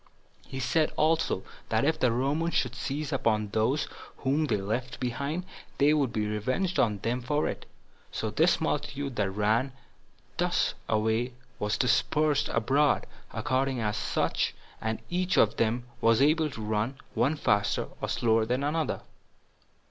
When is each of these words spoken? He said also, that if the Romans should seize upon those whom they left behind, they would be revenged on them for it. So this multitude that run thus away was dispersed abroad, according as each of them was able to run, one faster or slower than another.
He 0.47 0.59
said 0.59 0.91
also, 0.97 1.43
that 1.69 1.85
if 1.85 1.99
the 1.99 2.11
Romans 2.11 2.55
should 2.55 2.73
seize 2.73 3.13
upon 3.13 3.49
those 3.49 3.87
whom 4.17 4.45
they 4.45 4.57
left 4.57 4.99
behind, 4.99 5.45
they 5.77 5.93
would 5.93 6.11
be 6.11 6.25
revenged 6.25 6.79
on 6.79 6.97
them 7.03 7.21
for 7.21 7.47
it. 7.47 7.67
So 8.11 8.31
this 8.31 8.59
multitude 8.59 9.15
that 9.17 9.29
run 9.29 9.73
thus 10.37 10.73
away 10.89 11.33
was 11.59 11.77
dispersed 11.77 12.49
abroad, 12.49 13.05
according 13.31 13.79
as 13.79 14.17
each 15.11 15.37
of 15.37 15.57
them 15.57 15.85
was 16.01 16.19
able 16.19 16.49
to 16.49 16.61
run, 16.63 16.97
one 17.13 17.35
faster 17.35 17.87
or 18.01 18.09
slower 18.09 18.43
than 18.47 18.63
another. 18.63 19.01